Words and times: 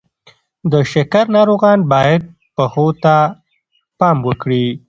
د 0.71 0.73
شکر 0.91 1.25
ناروغان 1.35 1.79
باید 1.91 2.21
پښو 2.55 2.87
ته 3.03 3.15
پام 3.99 4.17
وکړي. 4.27 4.65